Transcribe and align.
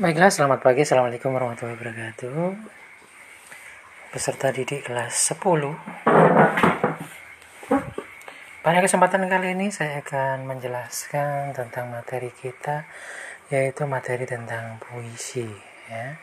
Baiklah, 0.00 0.32
selamat 0.32 0.64
pagi. 0.64 0.80
Assalamualaikum 0.80 1.28
warahmatullahi 1.28 1.76
wabarakatuh. 1.76 2.56
Peserta 4.16 4.48
didik 4.48 4.88
kelas 4.88 5.12
10. 5.36 5.76
Pada 8.64 8.80
kesempatan 8.80 9.28
kali 9.28 9.52
ini 9.52 9.68
saya 9.68 10.00
akan 10.00 10.48
menjelaskan 10.48 11.52
tentang 11.52 11.92
materi 11.92 12.32
kita 12.32 12.88
yaitu 13.52 13.84
materi 13.84 14.24
tentang 14.24 14.80
puisi 14.80 15.44
ya. 15.92 16.16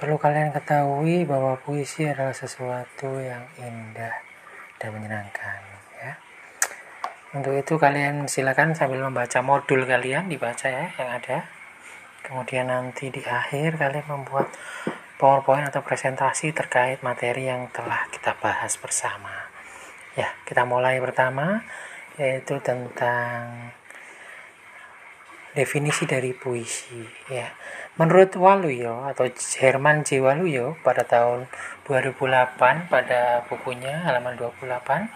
Perlu 0.00 0.16
kalian 0.16 0.48
ketahui 0.48 1.28
bahwa 1.28 1.60
puisi 1.60 2.08
adalah 2.08 2.32
sesuatu 2.32 3.20
yang 3.20 3.44
indah 3.60 4.24
dan 4.80 4.96
menyenangkan 4.96 5.60
ya. 6.00 6.16
Untuk 7.36 7.60
itu 7.60 7.76
kalian 7.76 8.24
silakan 8.24 8.72
sambil 8.72 9.04
membaca 9.04 9.44
modul 9.44 9.84
kalian 9.84 10.32
dibaca 10.32 10.64
ya 10.64 10.88
yang 10.96 11.20
ada 11.20 11.59
kemudian 12.24 12.68
nanti 12.68 13.08
di 13.08 13.22
akhir 13.24 13.80
kalian 13.80 14.06
membuat 14.08 14.52
powerpoint 15.20 15.68
atau 15.68 15.84
presentasi 15.84 16.56
terkait 16.56 17.04
materi 17.04 17.48
yang 17.48 17.68
telah 17.72 18.08
kita 18.08 18.36
bahas 18.40 18.76
bersama 18.80 19.50
ya 20.16 20.28
kita 20.48 20.64
mulai 20.64 20.96
pertama 20.98 21.62
yaitu 22.16 22.58
tentang 22.64 23.72
definisi 25.52 26.06
dari 26.06 26.30
puisi 26.32 27.02
ya 27.28 27.50
menurut 27.98 28.38
Waluyo 28.38 29.04
atau 29.04 29.26
Herman 29.58 30.06
J. 30.06 30.22
Waluyo 30.22 30.78
pada 30.86 31.02
tahun 31.02 31.50
2008 31.84 32.86
pada 32.86 33.44
bukunya 33.50 34.06
halaman 34.06 34.38
28 34.38 35.10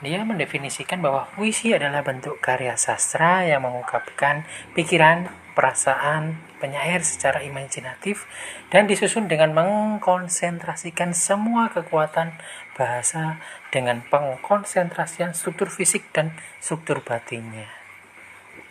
dia 0.00 0.24
mendefinisikan 0.24 1.04
bahwa 1.04 1.28
puisi 1.36 1.76
adalah 1.76 2.00
bentuk 2.00 2.40
karya 2.40 2.72
sastra 2.80 3.44
yang 3.44 3.68
mengungkapkan 3.68 4.48
pikiran, 4.72 5.28
perasaan 5.60 6.40
penyair 6.56 7.04
secara 7.04 7.44
imajinatif 7.44 8.24
dan 8.72 8.88
disusun 8.88 9.28
dengan 9.28 9.52
mengkonsentrasikan 9.52 11.12
semua 11.12 11.68
kekuatan 11.68 12.32
bahasa 12.80 13.36
dengan 13.68 14.00
pengkonsentrasian 14.08 15.36
struktur 15.36 15.68
fisik 15.68 16.08
dan 16.16 16.32
struktur 16.64 17.04
batinnya. 17.04 17.68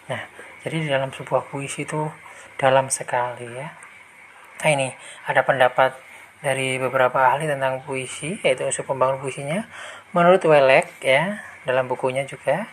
Nah, 0.09 0.25
jadi 0.65 0.81
di 0.81 0.89
dalam 0.89 1.13
sebuah 1.13 1.45
puisi 1.53 1.85
itu 1.85 2.09
dalam 2.57 2.89
sekali 2.89 3.45
ya. 3.45 3.69
Nah 4.65 4.69
ini 4.73 4.89
ada 5.29 5.45
pendapat 5.45 5.93
dari 6.41 6.81
beberapa 6.81 7.29
ahli 7.29 7.45
tentang 7.45 7.85
puisi 7.85 8.41
yaitu 8.41 8.65
unsur 8.65 8.83
pembangun 8.89 9.21
puisinya 9.21 9.69
menurut 10.11 10.41
Welek 10.41 10.89
ya 11.05 11.45
dalam 11.69 11.85
bukunya 11.85 12.25
juga 12.25 12.65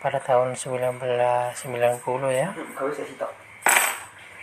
pada 0.00 0.18
tahun 0.24 0.56
1990 0.56 1.58
ya 2.32 2.48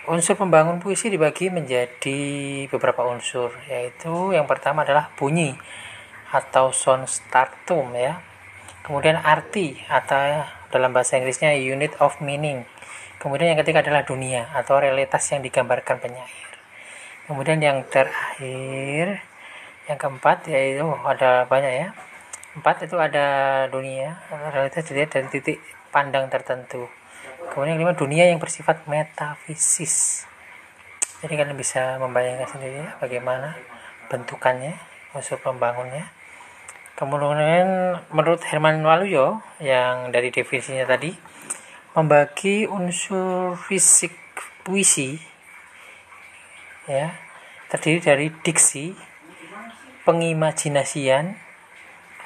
unsur 0.06 0.38
pembangun 0.38 0.78
puisi 0.78 1.10
dibagi 1.10 1.50
menjadi 1.50 2.22
beberapa 2.70 3.02
unsur 3.10 3.50
yaitu 3.66 4.34
yang 4.38 4.46
pertama 4.46 4.86
adalah 4.86 5.10
bunyi 5.18 5.58
atau 6.30 6.70
sound 6.70 7.10
startum 7.10 7.90
ya. 7.98 8.22
Kemudian 8.86 9.18
arti 9.18 9.82
atau 9.90 10.46
dalam 10.70 10.94
bahasa 10.94 11.18
Inggrisnya 11.18 11.58
unit 11.58 11.98
of 11.98 12.22
meaning. 12.22 12.70
Kemudian 13.18 13.56
yang 13.56 13.60
ketiga 13.66 13.82
adalah 13.82 14.06
dunia 14.06 14.54
atau 14.54 14.78
realitas 14.78 15.26
yang 15.34 15.42
digambarkan 15.42 15.98
penyair. 15.98 16.52
Kemudian 17.26 17.58
yang 17.58 17.82
terakhir 17.90 19.26
yang 19.90 19.98
keempat 19.98 20.46
yaitu 20.46 20.86
ada 21.02 21.50
banyak 21.50 21.74
ya. 21.74 21.88
Empat 22.54 22.86
itu 22.86 22.96
ada 23.02 23.26
dunia 23.74 24.22
realitas 24.54 24.86
dilihat 24.86 25.18
dari 25.18 25.28
titik 25.34 25.58
pandang 25.90 26.30
tertentu 26.30 26.86
kemudian 27.56 27.80
kelima 27.80 27.96
dunia 27.96 28.28
yang 28.28 28.36
bersifat 28.36 28.84
metafisis. 28.84 30.28
Jadi 31.24 31.40
kalian 31.40 31.56
bisa 31.56 31.96
membayangkan 32.04 32.52
sendiri 32.52 32.84
bagaimana 33.00 33.56
bentukannya 34.12 34.76
unsur 35.16 35.40
pembangunnya. 35.40 36.12
Kemudian 37.00 37.96
menurut 38.12 38.44
Herman 38.44 38.84
Waluyo 38.84 39.40
yang 39.64 40.12
dari 40.12 40.36
definisinya 40.36 40.84
tadi 40.84 41.16
membagi 41.96 42.68
unsur 42.68 43.56
fisik 43.56 44.12
puisi 44.68 45.16
ya 46.92 47.16
terdiri 47.72 48.00
dari 48.04 48.28
diksi 48.44 48.92
pengimajinasian 50.04 51.40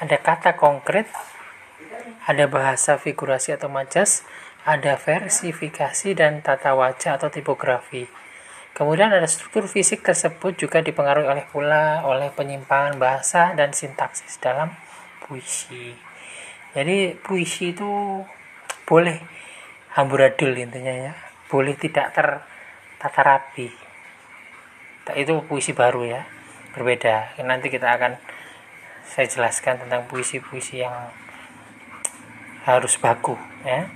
ada 0.01 0.17
kata 0.17 0.57
konkret 0.57 1.05
ada 2.25 2.49
bahasa 2.49 2.97
figurasi 2.97 3.53
atau 3.55 3.69
majas 3.69 4.25
ada 4.67 4.99
versifikasi 4.99 6.15
dan 6.15 6.43
tata 6.43 6.75
wajah 6.75 7.15
atau 7.15 7.31
tipografi. 7.31 8.07
Kemudian 8.75 9.11
ada 9.11 9.27
struktur 9.27 9.67
fisik 9.67 10.03
tersebut 10.03 10.55
juga 10.55 10.79
dipengaruhi 10.79 11.27
oleh 11.27 11.45
pula 11.47 12.03
oleh 12.07 12.31
penyimpangan 12.31 12.95
bahasa 12.95 13.51
dan 13.55 13.75
sintaksis 13.75 14.39
dalam 14.39 14.71
puisi. 15.23 15.95
Jadi 16.75 17.17
puisi 17.19 17.75
itu 17.75 18.23
boleh 18.87 19.19
amburadul 19.99 20.55
intinya 20.55 21.11
ya. 21.11 21.13
Boleh 21.49 21.75
tidak 21.75 22.13
tertata 22.15 23.21
rapi. 23.25 23.67
Itu 25.17 25.41
puisi 25.49 25.73
baru 25.73 26.05
ya 26.05 26.21
berbeda. 26.77 27.41
Nanti 27.41 27.73
kita 27.73 27.89
akan 27.97 28.15
saya 29.09 29.25
jelaskan 29.25 29.81
tentang 29.81 30.05
puisi-puisi 30.05 30.85
yang 30.85 31.09
harus 32.69 33.01
baku 33.01 33.33
ya 33.65 33.89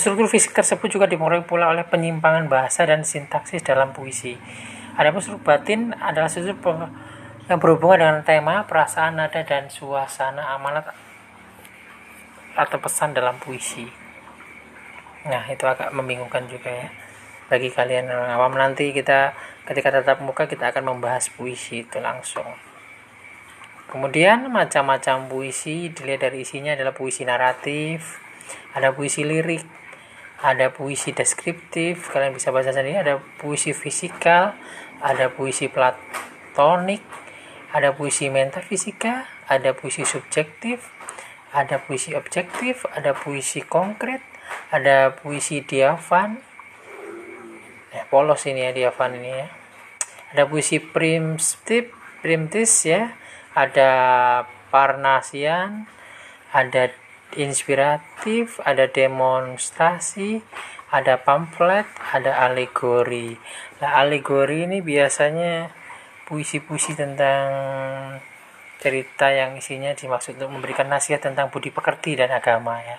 struktur 0.00 0.26
fisik 0.26 0.50
tersebut 0.50 0.90
juga 0.90 1.06
dipengaruhi 1.06 1.46
pula 1.46 1.70
oleh 1.70 1.86
penyimpangan 1.86 2.50
bahasa 2.50 2.82
dan 2.82 3.06
sintaksis 3.06 3.62
dalam 3.62 3.94
puisi. 3.94 4.34
Ada 4.98 5.14
struktur 5.22 5.46
batin 5.46 5.94
adalah 5.94 6.26
struktur 6.26 6.90
yang 7.46 7.58
berhubungan 7.62 8.02
dengan 8.02 8.18
tema, 8.26 8.66
perasaan, 8.66 9.20
nada, 9.20 9.46
dan 9.46 9.70
suasana 9.70 10.56
amanat 10.56 10.90
atau 12.58 12.78
pesan 12.82 13.14
dalam 13.14 13.38
puisi. 13.38 13.86
Nah, 15.30 15.46
itu 15.46 15.62
agak 15.62 15.94
membingungkan 15.94 16.50
juga 16.50 16.74
ya. 16.74 16.88
Bagi 17.46 17.68
kalian 17.68 18.08
yang 18.08 18.24
awam 18.34 18.56
nanti 18.56 18.90
kita 18.90 19.36
ketika 19.68 20.00
tatap 20.00 20.24
muka 20.24 20.48
kita 20.48 20.72
akan 20.72 20.96
membahas 20.96 21.28
puisi 21.28 21.84
itu 21.84 22.00
langsung. 22.00 22.46
Kemudian 23.92 24.48
macam-macam 24.48 25.28
puisi 25.28 25.92
dilihat 25.92 26.26
dari 26.26 26.42
isinya 26.42 26.72
adalah 26.72 26.96
puisi 26.96 27.22
naratif 27.22 28.24
ada 28.74 28.90
puisi 28.90 29.22
lirik 29.22 29.62
ada 30.42 30.72
puisi 30.74 31.14
deskriptif 31.14 32.10
kalian 32.10 32.34
bisa 32.34 32.50
baca 32.50 32.72
sendiri. 32.74 32.98
Ada 33.00 33.20
puisi 33.38 33.70
fisikal 33.70 34.56
ada 35.04 35.28
puisi 35.28 35.68
platonik 35.68 37.04
ada 37.74 37.90
puisi 37.92 38.30
metafisika 38.30 39.26
ada 39.50 39.74
puisi 39.74 40.06
subjektif 40.06 40.88
ada 41.52 41.82
puisi 41.82 42.14
objektif 42.16 42.86
ada 42.94 43.12
puisi 43.12 43.62
konkret 43.62 44.22
ada 44.70 45.14
puisi 45.14 45.62
diafan. 45.62 46.40
Ya 47.94 48.02
polos 48.10 48.42
ini 48.50 48.66
ya 48.66 48.70
di 48.74 48.82
Avan 48.82 49.14
ini 49.14 49.30
ya. 49.30 49.48
Ada 50.34 50.50
puisi 50.50 50.82
primitif 50.82 51.94
primtis 52.18 52.72
ya. 52.82 53.14
Ada 53.54 53.90
parnasian 54.74 55.86
ada 56.50 56.90
inspiratif 57.36 58.62
ada 58.62 58.86
demonstrasi 58.86 60.42
ada 60.94 61.18
pamflet 61.18 61.86
ada 62.14 62.38
alegori. 62.46 63.34
Nah 63.82 63.98
alegori 63.98 64.70
ini 64.70 64.78
biasanya 64.78 65.74
puisi-puisi 66.24 66.94
tentang 66.94 67.50
cerita 68.78 69.32
yang 69.32 69.56
isinya 69.58 69.96
dimaksud 69.96 70.36
untuk 70.38 70.54
memberikan 70.54 70.86
nasihat 70.86 71.18
tentang 71.18 71.50
budi 71.50 71.74
pekerti 71.74 72.14
dan 72.14 72.30
agama 72.30 72.78
ya. 72.78 72.98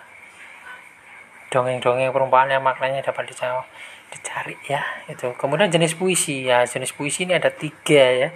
Dongeng-dongeng 1.54 2.12
perumpamaan 2.12 2.52
yang 2.52 2.66
maknanya 2.66 3.06
dapat 3.06 3.32
dijawab 3.32 3.64
dicari 4.12 4.60
ya 4.68 4.84
itu. 5.08 5.32
Kemudian 5.40 5.72
jenis 5.72 5.96
puisi 5.96 6.52
ya 6.52 6.68
jenis 6.68 6.92
puisi 6.92 7.24
ini 7.24 7.38
ada 7.38 7.54
tiga 7.54 8.06
ya. 8.12 8.30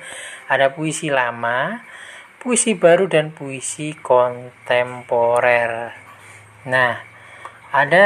Ada 0.48 0.72
puisi 0.72 1.12
lama 1.12 1.84
puisi 2.40 2.72
baru 2.72 3.12
dan 3.12 3.36
puisi 3.36 3.92
kontemporer. 4.00 5.92
Nah 6.72 6.96
ada 7.70 8.06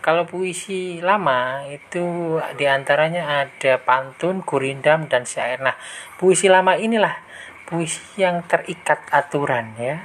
kalau 0.00 0.24
puisi 0.24 1.04
lama 1.04 1.68
itu 1.68 2.40
di 2.56 2.64
antaranya 2.64 3.44
ada 3.44 3.76
pantun 3.84 4.40
gurindam 4.40 5.04
dan 5.06 5.28
syair. 5.28 5.60
Nah 5.60 5.76
puisi 6.16 6.48
lama 6.48 6.80
inilah 6.80 7.12
puisi 7.68 8.24
yang 8.24 8.48
terikat 8.48 9.04
aturan 9.12 9.76
ya. 9.76 10.00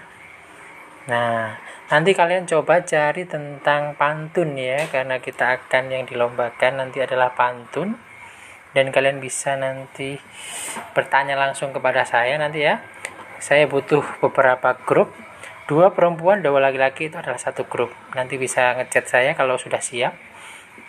Nah 1.08 1.56
nanti 1.88 2.12
kalian 2.12 2.52
coba 2.52 2.84
cari 2.84 3.26
tentang 3.32 3.96
pantun 3.96 4.60
ya 4.60 4.92
karena 4.92 5.24
kita 5.24 5.56
akan 5.56 5.88
yang 5.88 6.04
dilombakan 6.04 6.84
nanti 6.84 7.00
adalah 7.00 7.32
pantun. 7.32 7.96
Dan 8.70 8.94
kalian 8.94 9.18
bisa 9.18 9.58
nanti 9.58 10.14
bertanya 10.94 11.34
langsung 11.34 11.74
kepada 11.74 12.06
saya 12.06 12.38
nanti 12.38 12.62
ya 12.62 12.99
saya 13.40 13.66
butuh 13.72 14.04
beberapa 14.20 14.76
grup. 14.84 15.16
Dua 15.66 15.94
perempuan 15.96 16.44
dua 16.44 16.60
laki-laki 16.60 17.08
itu 17.08 17.16
adalah 17.16 17.40
satu 17.40 17.66
grup. 17.70 17.94
Nanti 18.18 18.36
bisa 18.36 18.76
ngechat 18.76 19.06
saya 19.08 19.32
kalau 19.34 19.56
sudah 19.56 19.80
siap. 19.80 20.18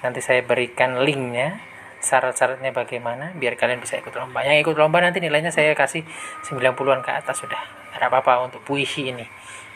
Nanti 0.03 0.19
saya 0.19 0.43
berikan 0.43 0.99
linknya 1.05 1.63
syarat-syaratnya 2.01 2.73
bagaimana 2.73 3.37
biar 3.37 3.55
kalian 3.61 3.79
bisa 3.79 4.01
ikut 4.01 4.11
lomba. 4.17 4.43
Yang 4.43 4.67
ikut 4.67 4.77
lomba 4.81 5.05
nanti 5.05 5.21
nilainya 5.21 5.53
saya 5.53 5.77
kasih 5.77 6.03
90-an 6.49 7.05
ke 7.05 7.11
atas 7.13 7.39
sudah. 7.39 7.61
Tidak 7.93 8.09
apa-apa 8.09 8.51
untuk 8.51 8.65
puisi 8.65 9.13
ini 9.13 9.25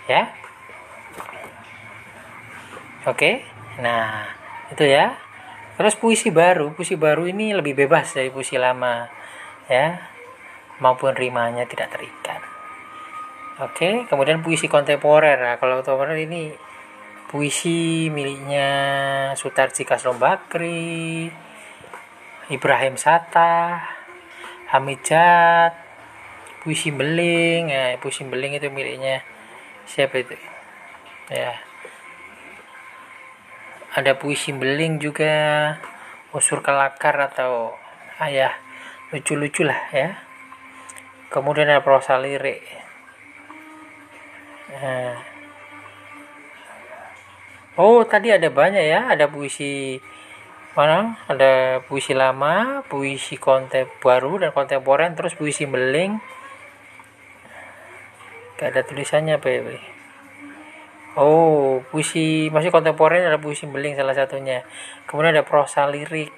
ya. 0.08 0.32
Oke 3.06 3.44
nah 3.78 4.24
itu 4.72 4.88
ya. 4.88 5.14
Terus 5.76 5.94
puisi 6.00 6.32
baru. 6.32 6.72
Puisi 6.72 6.96
baru 6.96 7.28
ini 7.28 7.52
lebih 7.52 7.76
bebas 7.76 8.16
dari 8.16 8.32
puisi 8.32 8.56
lama 8.56 9.04
ya. 9.68 10.00
Maupun 10.80 11.12
rimanya 11.12 11.68
tidak 11.68 11.92
terikat 11.92 12.53
oke 13.60 14.10
kemudian 14.10 14.42
puisi 14.42 14.66
kontemporer. 14.66 15.38
Nah, 15.38 15.56
kalau 15.62 15.82
kontemporer 15.82 16.18
ini 16.18 16.50
puisi 17.30 18.10
miliknya 18.14 18.68
Sutarji 19.34 19.82
Kasrom 19.82 20.22
Bakri 20.22 21.26
Ibrahim 22.50 22.94
Sata 22.94 23.82
Hamijat 24.70 25.74
puisi 26.62 26.90
beling. 26.90 27.70
Ya 27.70 27.98
puisi 27.98 28.22
beling 28.26 28.58
itu 28.58 28.70
miliknya 28.70 29.22
siapa 29.86 30.22
itu? 30.22 30.34
Ya. 31.30 31.58
Ada 33.94 34.18
puisi 34.18 34.50
beling 34.50 34.98
juga 34.98 35.34
unsur 36.34 36.62
kelakar 36.66 37.14
atau 37.30 37.78
ayah 38.18 38.54
lucu-lucu 39.14 39.62
lah 39.62 39.78
ya. 39.94 40.18
Kemudian 41.30 41.70
ada 41.70 41.82
prosa 41.82 42.18
lirik 42.18 42.83
nah. 44.70 45.16
oh 47.76 48.00
tadi 48.06 48.32
ada 48.32 48.48
banyak 48.48 48.84
ya. 48.84 49.10
Ada 49.12 49.28
puisi 49.28 49.98
mana? 50.78 51.20
Ada 51.28 51.82
puisi 51.84 52.16
lama 52.16 52.80
puisi 52.86 53.36
kontem 53.36 53.90
baru 54.00 54.40
dan 54.40 54.50
kontemporer 54.54 55.10
terus 55.12 55.36
puisi 55.36 55.68
beling. 55.68 56.20
Gak 58.54 58.70
ada 58.70 58.80
tulisannya 58.86 59.36
ya 59.42 59.94
oh 61.14 61.82
puisi 61.90 62.50
masih 62.50 62.74
kontemporer 62.74 63.22
ada 63.22 63.38
puisi 63.38 63.66
beling 63.70 63.94
salah 63.94 64.14
satunya. 64.14 64.66
Kemudian 65.06 65.34
ada 65.34 65.46
prosa 65.46 65.86
lirik. 65.86 66.30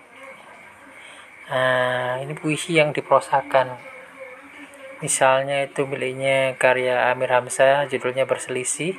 Nah 1.48 2.20
ini 2.20 2.32
puisi 2.36 2.76
yang 2.76 2.92
diprosakan 2.92 3.95
misalnya 5.04 5.66
itu 5.66 5.84
miliknya 5.84 6.54
karya 6.56 7.12
Amir 7.12 7.32
Hamzah 7.32 7.88
judulnya 7.90 8.24
berselisih 8.24 8.96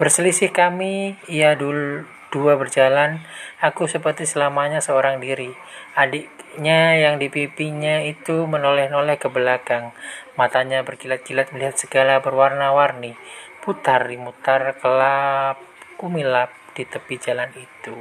berselisih 0.00 0.48
kami 0.54 1.20
ia 1.28 1.52
dulu 1.52 2.08
dua 2.30 2.54
berjalan, 2.54 3.20
aku 3.58 3.90
seperti 3.90 4.24
selamanya 4.24 4.78
seorang 4.78 5.18
diri. 5.18 5.50
Adiknya 5.98 6.96
yang 6.96 7.18
di 7.18 7.26
pipinya 7.26 8.00
itu 8.06 8.46
menoleh-noleh 8.46 9.18
ke 9.18 9.26
belakang. 9.28 9.90
Matanya 10.38 10.86
berkilat-kilat 10.86 11.50
melihat 11.50 11.76
segala 11.76 12.22
berwarna-warni. 12.22 13.18
Putar, 13.60 14.08
mutar, 14.16 14.78
kelap, 14.78 15.60
kumilap 15.98 16.54
di 16.72 16.86
tepi 16.86 17.20
jalan 17.20 17.50
itu. 17.52 17.98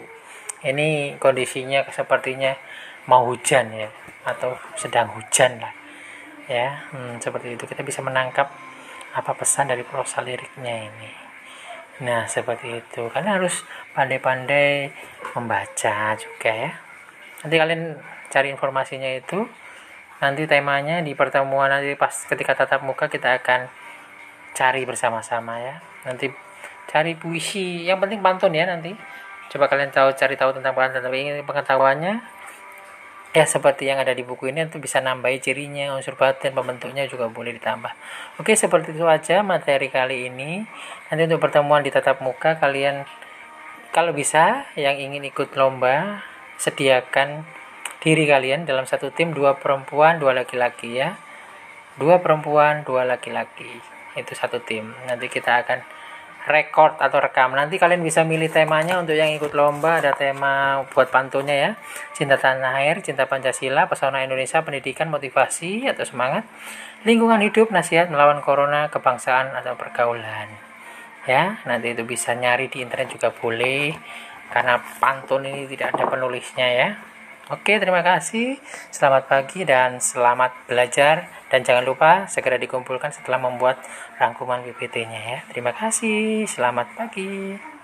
Ini 0.64 1.20
kondisinya 1.20 1.84
sepertinya 1.90 2.56
mau 3.10 3.28
hujan 3.28 3.74
ya, 3.74 3.90
atau 4.24 4.56
sedang 4.78 5.12
hujan 5.18 5.60
lah. 5.60 5.79
Ya, 6.50 6.82
hmm, 6.90 7.22
seperti 7.22 7.54
itu 7.54 7.70
kita 7.70 7.86
bisa 7.86 8.02
menangkap 8.02 8.50
apa 9.14 9.32
pesan 9.38 9.70
dari 9.70 9.86
prosa 9.86 10.26
liriknya 10.26 10.90
ini. 10.90 11.12
Nah, 12.02 12.26
seperti 12.26 12.82
itu. 12.82 13.06
Kalian 13.14 13.38
harus 13.38 13.62
pandai-pandai 13.94 14.90
membaca 15.38 16.18
juga 16.18 16.50
ya. 16.50 16.72
Nanti 17.46 17.56
kalian 17.60 17.82
cari 18.34 18.50
informasinya 18.50 19.14
itu. 19.14 19.46
Nanti 20.26 20.50
temanya 20.50 21.06
di 21.06 21.14
pertemuan 21.14 21.70
nanti 21.70 21.94
pas 21.94 22.12
ketika 22.12 22.58
tatap 22.58 22.82
muka 22.82 23.14
kita 23.14 23.38
akan 23.38 23.70
cari 24.58 24.90
bersama-sama 24.90 25.62
ya. 25.62 25.76
Nanti 26.10 26.34
cari 26.90 27.14
puisi. 27.14 27.86
Yang 27.86 28.10
penting 28.10 28.20
pantun 28.26 28.58
ya 28.58 28.66
nanti. 28.66 28.96
Coba 29.54 29.70
kalian 29.70 29.94
tahu 29.94 30.18
cari 30.18 30.34
tahu 30.34 30.58
tentang 30.58 30.74
pantun 30.74 31.06
tapi 31.06 31.30
ingin 31.30 31.46
pengetahuannya 31.46 32.39
ya 33.30 33.46
seperti 33.46 33.86
yang 33.86 34.02
ada 34.02 34.18
di 34.18 34.26
buku 34.26 34.50
ini 34.50 34.66
itu 34.66 34.82
bisa 34.82 34.98
nambahi 35.06 35.38
cirinya 35.38 35.94
unsur 35.94 36.18
batin 36.18 36.50
pembentuknya 36.58 37.06
juga 37.06 37.30
boleh 37.30 37.54
ditambah. 37.62 37.94
Oke 38.42 38.58
seperti 38.58 38.98
itu 38.98 39.06
aja 39.06 39.46
materi 39.46 39.94
kali 39.94 40.34
ini. 40.34 40.66
Nanti 41.10 41.22
untuk 41.30 41.42
pertemuan 41.42 41.86
di 41.86 41.94
tatap 41.94 42.26
muka 42.26 42.58
kalian 42.58 43.06
kalau 43.94 44.14
bisa 44.14 44.66
yang 44.74 44.98
ingin 44.98 45.26
ikut 45.30 45.54
lomba 45.54 46.26
sediakan 46.58 47.46
diri 48.02 48.26
kalian 48.26 48.66
dalam 48.66 48.90
satu 48.90 49.14
tim 49.14 49.36
dua 49.36 49.62
perempuan 49.62 50.18
dua 50.18 50.34
laki-laki 50.34 50.98
ya. 50.98 51.22
Dua 52.02 52.18
perempuan 52.24 52.82
dua 52.82 53.06
laki-laki. 53.06 53.70
Itu 54.18 54.34
satu 54.34 54.58
tim. 54.66 54.90
Nanti 55.06 55.30
kita 55.30 55.62
akan 55.62 55.99
record 56.50 56.98
atau 56.98 57.22
rekam. 57.22 57.54
Nanti 57.54 57.78
kalian 57.78 58.02
bisa 58.02 58.26
milih 58.26 58.50
temanya 58.50 58.98
untuk 58.98 59.14
yang 59.14 59.30
ikut 59.38 59.54
lomba. 59.54 60.02
Ada 60.02 60.18
tema 60.18 60.82
buat 60.90 61.14
pantunnya 61.14 61.54
ya. 61.54 61.72
Cinta 62.18 62.42
tanah 62.42 62.82
air, 62.82 63.06
cinta 63.06 63.30
Pancasila, 63.30 63.86
pesona 63.86 64.26
Indonesia, 64.26 64.66
pendidikan, 64.66 65.14
motivasi 65.14 65.86
atau 65.86 66.04
semangat, 66.04 66.50
lingkungan 67.06 67.40
hidup, 67.46 67.70
nasihat 67.70 68.10
melawan 68.10 68.42
corona, 68.42 68.90
kebangsaan 68.90 69.54
atau 69.54 69.78
pergaulan. 69.78 70.50
Ya, 71.30 71.62
nanti 71.70 71.94
itu 71.94 72.02
bisa 72.04 72.34
nyari 72.34 72.74
di 72.74 72.82
internet 72.82 73.14
juga 73.14 73.30
boleh. 73.30 73.94
Karena 74.50 74.82
pantun 74.98 75.46
ini 75.46 75.70
tidak 75.70 75.94
ada 75.94 76.10
penulisnya 76.10 76.68
ya. 76.74 76.90
Oke, 77.54 77.78
terima 77.78 78.02
kasih. 78.02 78.58
Selamat 78.90 79.30
pagi 79.30 79.62
dan 79.62 80.02
selamat 80.02 80.66
belajar. 80.66 81.39
Dan 81.50 81.66
jangan 81.66 81.82
lupa 81.82 82.30
segera 82.30 82.62
dikumpulkan 82.62 83.10
setelah 83.10 83.42
membuat 83.42 83.82
rangkuman 84.22 84.62
PPT-nya 84.62 85.22
ya. 85.22 85.40
Terima 85.50 85.74
kasih. 85.74 86.46
Selamat 86.46 86.94
pagi. 86.94 87.79